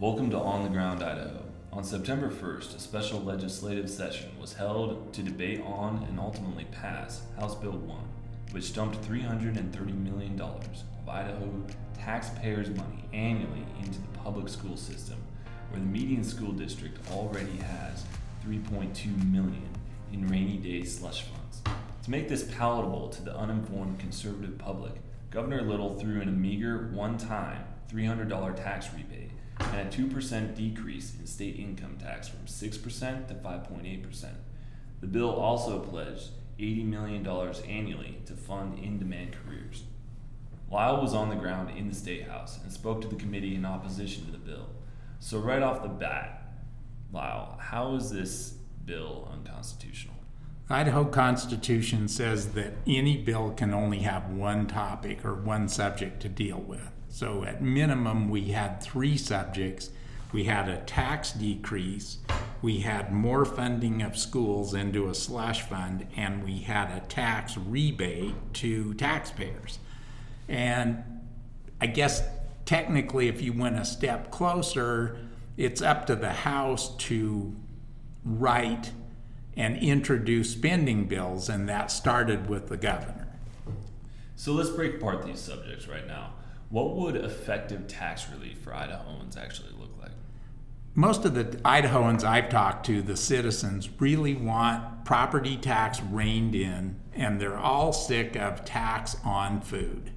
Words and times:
Welcome 0.00 0.30
to 0.30 0.38
On 0.38 0.62
the 0.62 0.70
Ground, 0.70 1.02
Idaho. 1.02 1.42
On 1.74 1.84
September 1.84 2.30
1st, 2.30 2.74
a 2.74 2.80
special 2.80 3.20
legislative 3.20 3.90
session 3.90 4.30
was 4.40 4.54
held 4.54 5.12
to 5.12 5.22
debate 5.22 5.60
on 5.60 6.06
and 6.08 6.18
ultimately 6.18 6.64
pass 6.72 7.20
House 7.38 7.54
Bill 7.54 7.72
1, 7.72 7.98
which 8.52 8.72
dumped 8.72 9.02
$330 9.02 10.02
million 10.02 10.40
of 10.40 11.06
Idaho 11.06 11.52
taxpayers' 11.98 12.70
money 12.70 13.04
annually 13.12 13.66
into 13.80 14.00
the 14.00 14.18
public 14.24 14.48
school 14.48 14.74
system, 14.74 15.18
where 15.68 15.80
the 15.80 15.86
median 15.86 16.24
school 16.24 16.52
district 16.52 16.98
already 17.12 17.58
has 17.58 18.02
3.2 18.48 19.30
million 19.30 19.68
in 20.14 20.26
rainy 20.28 20.56
day 20.56 20.82
slush 20.82 21.24
funds. 21.24 21.60
To 22.04 22.10
make 22.10 22.26
this 22.26 22.44
palatable 22.44 23.10
to 23.10 23.22
the 23.22 23.36
uninformed 23.36 23.98
conservative 23.98 24.56
public, 24.56 24.94
Governor 25.30 25.60
Little 25.60 25.98
threw 25.98 26.22
in 26.22 26.28
a 26.30 26.32
meager 26.32 26.88
one-time 26.94 27.64
$300 27.92 28.56
tax 28.56 28.88
rebate 28.94 29.32
and 29.72 29.88
a 29.88 29.96
2% 29.96 30.54
decrease 30.54 31.14
in 31.18 31.26
state 31.26 31.58
income 31.58 31.96
tax 32.00 32.28
from 32.28 32.46
6% 32.46 33.28
to 33.28 33.34
5.8%. 33.34 34.26
The 35.00 35.06
bill 35.06 35.30
also 35.30 35.80
pledged 35.80 36.30
$80 36.58 36.84
million 36.86 37.26
annually 37.26 38.18
to 38.26 38.34
fund 38.34 38.78
in 38.78 38.98
demand 38.98 39.36
careers. 39.44 39.84
Lyle 40.70 41.00
was 41.00 41.14
on 41.14 41.30
the 41.30 41.36
ground 41.36 41.76
in 41.76 41.88
the 41.88 41.94
State 41.94 42.28
House 42.28 42.60
and 42.62 42.72
spoke 42.72 43.00
to 43.00 43.08
the 43.08 43.16
committee 43.16 43.54
in 43.54 43.64
opposition 43.64 44.26
to 44.26 44.32
the 44.32 44.38
bill. 44.38 44.68
So, 45.18 45.38
right 45.38 45.62
off 45.62 45.82
the 45.82 45.88
bat, 45.88 46.42
Lyle, 47.12 47.58
how 47.60 47.94
is 47.96 48.10
this 48.10 48.54
bill 48.84 49.28
unconstitutional? 49.32 50.14
Idaho 50.68 51.04
Constitution 51.04 52.06
says 52.06 52.52
that 52.52 52.74
any 52.86 53.16
bill 53.16 53.50
can 53.50 53.74
only 53.74 53.98
have 54.00 54.30
one 54.30 54.68
topic 54.68 55.24
or 55.24 55.34
one 55.34 55.68
subject 55.68 56.22
to 56.22 56.28
deal 56.28 56.60
with. 56.60 56.92
So 57.10 57.44
at 57.44 57.60
minimum, 57.60 58.30
we 58.30 58.44
had 58.46 58.82
three 58.82 59.18
subjects. 59.18 59.90
We 60.32 60.44
had 60.44 60.68
a 60.68 60.78
tax 60.78 61.32
decrease, 61.32 62.18
we 62.62 62.80
had 62.80 63.12
more 63.12 63.44
funding 63.44 64.02
of 64.02 64.16
schools 64.16 64.74
into 64.74 65.08
a 65.08 65.14
slush 65.14 65.62
fund, 65.62 66.06
and 66.16 66.44
we 66.44 66.58
had 66.60 66.90
a 66.90 67.00
tax 67.06 67.56
rebate 67.56 68.34
to 68.54 68.94
taxpayers. 68.94 69.80
And 70.48 71.02
I 71.80 71.86
guess 71.86 72.22
technically, 72.64 73.26
if 73.26 73.42
you 73.42 73.52
went 73.52 73.78
a 73.78 73.84
step 73.84 74.30
closer, 74.30 75.18
it's 75.56 75.82
up 75.82 76.06
to 76.06 76.16
the 76.16 76.32
House 76.32 76.94
to 76.96 77.52
write 78.24 78.92
and 79.56 79.78
introduce 79.78 80.52
spending 80.52 81.06
bills, 81.06 81.48
and 81.48 81.68
that 81.68 81.90
started 81.90 82.48
with 82.48 82.68
the 82.68 82.76
governor. 82.76 83.26
So 84.36 84.52
let's 84.52 84.70
break 84.70 84.94
apart 84.94 85.24
these 85.24 85.40
subjects 85.40 85.88
right 85.88 86.06
now. 86.06 86.34
What 86.70 86.94
would 86.94 87.16
effective 87.16 87.88
tax 87.88 88.30
relief 88.30 88.58
for 88.58 88.70
Idahoans 88.70 89.36
actually 89.36 89.72
look 89.78 89.90
like? 90.00 90.12
Most 90.94 91.24
of 91.24 91.34
the 91.34 91.44
Idahoans 91.44 92.22
I've 92.22 92.48
talked 92.48 92.86
to, 92.86 93.02
the 93.02 93.16
citizens, 93.16 93.88
really 93.98 94.34
want 94.34 95.04
property 95.04 95.56
tax 95.56 96.00
reined 96.00 96.54
in, 96.54 96.94
and 97.12 97.40
they're 97.40 97.58
all 97.58 97.92
sick 97.92 98.36
of 98.36 98.64
tax 98.64 99.16
on 99.24 99.60
food. 99.60 100.12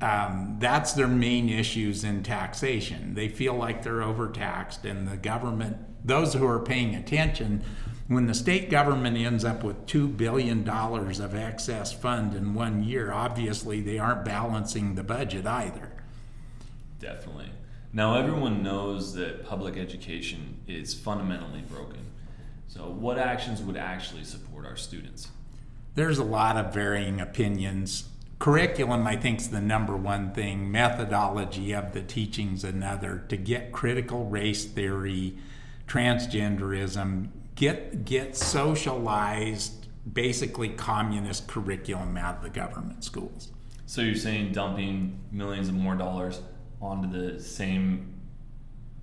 Um, 0.00 0.56
that's 0.60 0.92
their 0.92 1.08
main 1.08 1.48
issues 1.48 2.04
in 2.04 2.22
taxation. 2.22 3.14
They 3.14 3.28
feel 3.28 3.54
like 3.54 3.82
they're 3.82 4.02
overtaxed, 4.02 4.84
and 4.84 5.08
the 5.08 5.16
government, 5.16 5.76
those 6.06 6.34
who 6.34 6.46
are 6.46 6.60
paying 6.60 6.94
attention, 6.94 7.64
when 8.08 8.26
the 8.26 8.34
state 8.34 8.70
government 8.70 9.16
ends 9.16 9.44
up 9.44 9.62
with 9.62 9.86
$2 9.86 10.16
billion 10.16 10.68
of 10.68 11.34
excess 11.34 11.92
fund 11.92 12.34
in 12.34 12.54
one 12.54 12.82
year, 12.82 13.12
obviously 13.12 13.80
they 13.80 13.98
aren't 13.98 14.24
balancing 14.24 14.94
the 14.94 15.04
budget 15.04 15.46
either. 15.46 15.92
Definitely. 16.98 17.50
Now, 17.92 18.14
everyone 18.16 18.62
knows 18.62 19.14
that 19.14 19.44
public 19.44 19.76
education 19.76 20.58
is 20.66 20.94
fundamentally 20.94 21.62
broken. 21.62 22.00
So, 22.68 22.88
what 22.88 23.18
actions 23.18 23.60
would 23.60 23.76
actually 23.76 24.24
support 24.24 24.64
our 24.64 24.76
students? 24.76 25.28
There's 25.94 26.18
a 26.18 26.24
lot 26.24 26.56
of 26.56 26.72
varying 26.72 27.20
opinions. 27.20 28.08
Curriculum, 28.38 29.06
I 29.06 29.16
think, 29.16 29.40
is 29.40 29.50
the 29.50 29.60
number 29.60 29.94
one 29.94 30.32
thing. 30.32 30.72
Methodology 30.72 31.72
of 31.72 31.92
the 31.92 32.00
teaching's 32.00 32.64
another. 32.64 33.24
To 33.28 33.36
get 33.36 33.72
critical 33.72 34.24
race 34.24 34.64
theory, 34.64 35.36
transgenderism, 35.86 37.28
get 37.54 38.04
get 38.04 38.36
socialized, 38.36 39.86
basically 40.12 40.70
communist 40.70 41.46
curriculum 41.48 42.16
out 42.16 42.36
of 42.36 42.42
the 42.42 42.50
government 42.50 43.04
schools. 43.04 43.50
So 43.86 44.00
you're 44.00 44.14
saying 44.14 44.52
dumping 44.52 45.18
millions 45.30 45.68
of 45.68 45.74
more 45.74 45.94
dollars 45.94 46.40
onto 46.80 47.10
the 47.10 47.40
same 47.40 48.14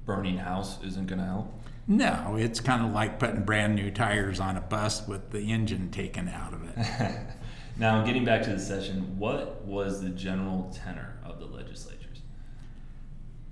burning 0.06 0.38
house 0.38 0.84
isn't 0.84 1.08
going 1.08 1.20
to 1.20 1.26
help? 1.26 1.54
No, 1.88 2.36
it's 2.38 2.60
kind 2.60 2.86
of 2.86 2.92
like 2.92 3.20
putting 3.20 3.44
brand 3.44 3.76
new 3.76 3.92
tires 3.92 4.40
on 4.40 4.58
a 4.58 4.62
bus 4.62 5.08
with 5.08 5.32
the 5.32 5.52
engine 5.52 5.90
taken 5.92 6.28
out 6.28 6.54
of 6.54 6.64
it. 6.64 7.18
now, 7.78 8.04
getting 8.04 8.26
back 8.26 8.44
to 8.44 8.52
the 8.52 8.60
session, 8.60 9.18
what 9.18 9.64
was 9.66 10.02
the 10.02 10.10
general 10.10 10.72
tenor 10.76 11.18
of 11.24 11.40
the 11.40 11.46
legislation? 11.46 12.09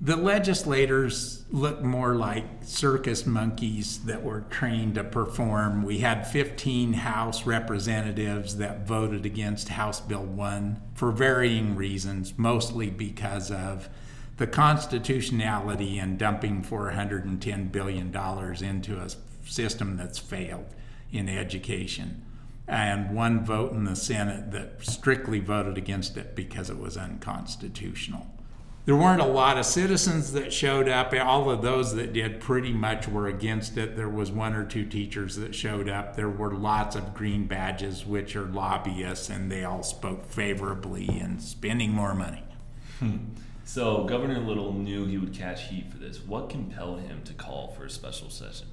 The 0.08 0.16
legislators 0.16 1.44
looked 1.52 1.84
more 1.84 2.16
like 2.16 2.46
circus 2.62 3.26
monkeys 3.26 4.06
that 4.06 4.24
were 4.24 4.46
trained 4.50 4.96
to 4.96 5.04
perform. 5.04 5.84
We 5.84 5.98
had 5.98 6.26
15 6.26 6.94
House 6.94 7.46
representatives 7.46 8.56
that 8.56 8.88
voted 8.88 9.26
against 9.26 9.68
House 9.68 10.00
Bill 10.00 10.24
1 10.24 10.82
for 10.94 11.12
varying 11.12 11.76
reasons, 11.76 12.38
mostly 12.38 12.90
because 12.90 13.52
of 13.52 13.90
the 14.38 14.48
constitutionality 14.48 16.00
and 16.00 16.18
dumping 16.18 16.64
$410 16.64 17.70
billion 17.70 18.16
into 18.64 18.98
a 18.98 19.10
system 19.46 19.98
that's 19.98 20.20
failed 20.20 20.74
in 21.12 21.28
education. 21.28 22.24
And 22.66 23.14
one 23.14 23.44
vote 23.44 23.74
in 23.74 23.84
the 23.84 23.96
Senate 23.98 24.52
that 24.52 24.86
strictly 24.86 25.42
voted 25.42 25.78
against 25.78 26.16
it 26.16 26.34
because 26.34 26.70
it 26.70 26.80
was 26.80 26.96
unconstitutional 26.96 28.37
there 28.88 28.96
weren't 28.96 29.22
a 29.22 29.26
lot 29.26 29.58
of 29.58 29.66
citizens 29.66 30.32
that 30.32 30.54
showed 30.54 30.88
up. 30.88 31.14
All 31.14 31.50
of 31.50 31.62
those 31.62 31.94
that 31.96 32.14
did 32.14 32.40
pretty 32.40 32.72
much 32.72 33.06
were 33.06 33.28
against 33.28 33.78
it. 33.78 33.98
There 33.98 34.08
was 34.08 34.32
one 34.32 34.54
or 34.54 34.64
two 34.64 34.86
teachers 34.86 35.36
that 35.36 35.54
showed 35.54 35.90
up. 35.90 36.16
There 36.16 36.30
were 36.30 36.56
lots 36.56 36.96
of 36.96 37.14
green 37.14 37.48
badges, 37.48 38.06
which 38.06 38.34
are 38.38 38.46
lobbyists, 38.46 39.30
and 39.30 39.52
they 39.52 39.66
all 39.66 39.84
spoke 39.84 40.26
favorably 40.26 41.06
in 41.06 41.40
spending 41.40 41.92
more 41.92 42.16
money. 42.16 42.44
Hmm. 43.00 43.18
So 43.66 44.06
Governor 44.06 44.40
Little 44.40 44.72
knew 44.72 45.06
he 45.06 45.18
would 45.18 45.34
catch 45.34 45.64
heat 45.64 45.92
for 45.92 45.98
this. 45.98 46.22
What 46.22 46.50
compelled 46.50 47.02
him 47.02 47.24
to 47.26 47.34
call 47.34 47.74
for 47.78 47.84
a 47.84 47.90
special 47.90 48.30
session? 48.30 48.68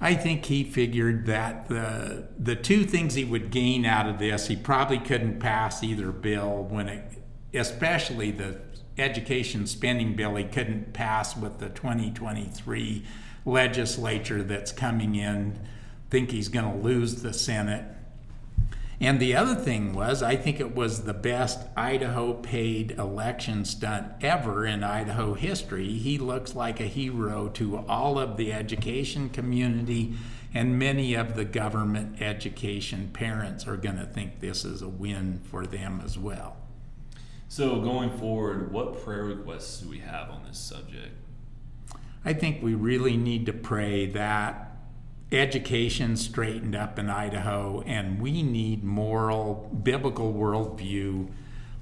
I 0.00 0.14
think 0.14 0.44
he 0.44 0.62
figured 0.62 1.26
that 1.26 1.66
the 1.66 2.28
the 2.38 2.54
two 2.54 2.84
things 2.84 3.14
he 3.14 3.24
would 3.24 3.50
gain 3.50 3.84
out 3.84 4.08
of 4.08 4.20
this, 4.20 4.46
he 4.46 4.54
probably 4.54 5.00
couldn't 5.00 5.40
pass 5.40 5.82
either 5.82 6.12
bill 6.12 6.68
when 6.70 6.88
it, 6.88 7.04
especially 7.52 8.30
the 8.30 8.60
education 9.00 9.66
spending 9.66 10.14
bill 10.14 10.36
he 10.36 10.44
couldn't 10.44 10.92
pass 10.92 11.36
with 11.36 11.58
the 11.58 11.68
2023 11.68 13.04
legislature 13.44 14.42
that's 14.42 14.72
coming 14.72 15.14
in. 15.14 15.58
Think 16.10 16.30
he's 16.30 16.48
going 16.48 16.70
to 16.70 16.78
lose 16.78 17.22
the 17.22 17.32
Senate. 17.32 17.84
And 19.02 19.18
the 19.18 19.34
other 19.34 19.54
thing 19.54 19.94
was, 19.94 20.22
I 20.22 20.36
think 20.36 20.60
it 20.60 20.74
was 20.74 21.04
the 21.04 21.14
best 21.14 21.66
Idaho 21.74 22.34
paid 22.34 22.92
election 22.92 23.64
stunt 23.64 24.12
ever 24.20 24.66
in 24.66 24.84
Idaho 24.84 25.32
history. 25.32 25.94
He 25.94 26.18
looks 26.18 26.54
like 26.54 26.80
a 26.80 26.84
hero 26.84 27.48
to 27.54 27.78
all 27.88 28.18
of 28.18 28.36
the 28.36 28.52
education 28.52 29.30
community, 29.30 30.14
and 30.52 30.78
many 30.78 31.14
of 31.14 31.34
the 31.34 31.46
government 31.46 32.20
education 32.20 33.08
parents 33.14 33.66
are 33.66 33.78
going 33.78 33.96
to 33.96 34.04
think 34.04 34.40
this 34.40 34.66
is 34.66 34.82
a 34.82 34.88
win 34.88 35.40
for 35.44 35.64
them 35.64 36.02
as 36.04 36.18
well. 36.18 36.59
So, 37.50 37.80
going 37.80 38.16
forward, 38.16 38.70
what 38.70 39.02
prayer 39.02 39.24
requests 39.24 39.80
do 39.80 39.90
we 39.90 39.98
have 39.98 40.30
on 40.30 40.44
this 40.46 40.56
subject? 40.56 41.16
I 42.24 42.32
think 42.32 42.62
we 42.62 42.76
really 42.76 43.16
need 43.16 43.44
to 43.46 43.52
pray 43.52 44.06
that 44.06 44.76
education 45.32 46.16
straightened 46.16 46.76
up 46.76 46.96
in 46.96 47.10
Idaho, 47.10 47.82
and 47.86 48.20
we 48.20 48.44
need 48.44 48.84
moral, 48.84 49.68
biblical 49.82 50.32
worldview 50.32 51.28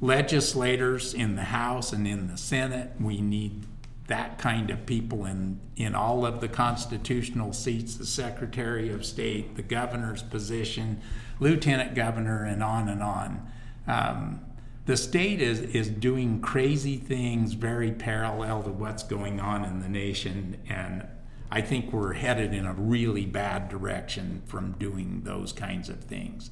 legislators 0.00 1.12
in 1.12 1.36
the 1.36 1.44
House 1.44 1.92
and 1.92 2.08
in 2.08 2.28
the 2.28 2.38
Senate. 2.38 2.92
We 2.98 3.20
need 3.20 3.66
that 4.06 4.38
kind 4.38 4.70
of 4.70 4.86
people 4.86 5.26
in, 5.26 5.60
in 5.76 5.94
all 5.94 6.24
of 6.24 6.40
the 6.40 6.48
constitutional 6.48 7.52
seats 7.52 7.96
the 7.96 8.06
Secretary 8.06 8.88
of 8.88 9.04
State, 9.04 9.56
the 9.56 9.62
governor's 9.62 10.22
position, 10.22 11.02
lieutenant 11.40 11.94
governor, 11.94 12.42
and 12.42 12.62
on 12.62 12.88
and 12.88 13.02
on. 13.02 13.52
Um, 13.86 14.47
the 14.88 14.96
state 14.96 15.42
is, 15.42 15.60
is 15.60 15.90
doing 15.90 16.40
crazy 16.40 16.96
things 16.96 17.52
very 17.52 17.92
parallel 17.92 18.62
to 18.62 18.70
what's 18.70 19.02
going 19.02 19.38
on 19.38 19.62
in 19.62 19.80
the 19.80 19.88
nation. 19.88 20.56
And 20.66 21.06
I 21.50 21.60
think 21.60 21.92
we're 21.92 22.14
headed 22.14 22.54
in 22.54 22.64
a 22.64 22.72
really 22.72 23.26
bad 23.26 23.68
direction 23.68 24.40
from 24.46 24.72
doing 24.78 25.20
those 25.24 25.52
kinds 25.52 25.90
of 25.90 26.04
things. 26.04 26.50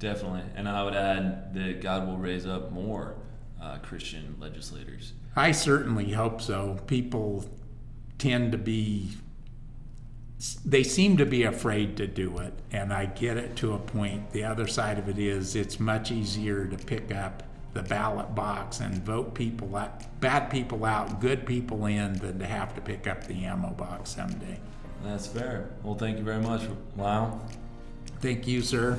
Definitely. 0.00 0.42
And 0.56 0.68
I 0.68 0.82
would 0.82 0.96
add 0.96 1.54
that 1.54 1.80
God 1.80 2.08
will 2.08 2.16
raise 2.16 2.44
up 2.44 2.72
more 2.72 3.14
uh, 3.62 3.78
Christian 3.84 4.34
legislators. 4.40 5.12
I 5.36 5.52
certainly 5.52 6.10
hope 6.10 6.42
so. 6.42 6.80
People 6.88 7.44
tend 8.18 8.50
to 8.50 8.58
be 8.58 9.10
they 10.64 10.82
seem 10.82 11.16
to 11.16 11.26
be 11.26 11.42
afraid 11.42 11.96
to 11.96 12.06
do 12.06 12.38
it 12.38 12.52
and 12.70 12.92
i 12.92 13.04
get 13.06 13.36
it 13.36 13.56
to 13.56 13.72
a 13.74 13.78
point 13.78 14.30
the 14.30 14.44
other 14.44 14.66
side 14.66 14.98
of 14.98 15.08
it 15.08 15.18
is 15.18 15.56
it's 15.56 15.80
much 15.80 16.10
easier 16.12 16.66
to 16.66 16.76
pick 16.76 17.12
up 17.12 17.42
the 17.74 17.82
ballot 17.82 18.34
box 18.34 18.80
and 18.80 18.94
vote 19.04 19.34
people 19.34 19.74
out 19.76 20.20
bad 20.20 20.48
people 20.48 20.84
out 20.84 21.20
good 21.20 21.44
people 21.44 21.86
in 21.86 22.12
than 22.14 22.38
to 22.38 22.46
have 22.46 22.74
to 22.74 22.80
pick 22.80 23.06
up 23.06 23.26
the 23.26 23.44
ammo 23.44 23.70
box 23.70 24.10
someday 24.10 24.58
That's 25.04 25.26
fair. 25.28 25.70
Well, 25.84 25.94
thank 25.94 26.18
you 26.18 26.24
very 26.24 26.42
much, 26.42 26.62
Lyle. 26.96 27.40
thank 28.20 28.46
you 28.46 28.62
sir 28.62 28.98